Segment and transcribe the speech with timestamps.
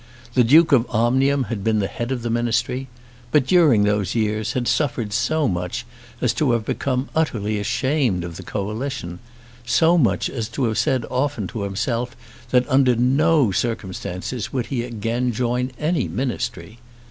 [0.33, 2.87] The Duke of Omnium had been the head of that Ministry;
[3.29, 5.85] but during those years had suffered so much
[6.21, 9.19] as to have become utterly ashamed of the coalition,
[9.63, 12.15] so much as to have said often to himself
[12.49, 16.79] that under no circumstances would he again join any Ministry.